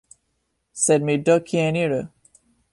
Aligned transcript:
Sed 0.85 1.05
mi 1.11 1.15
do 1.29 1.37
kien 1.51 1.81
iru? 1.85 2.03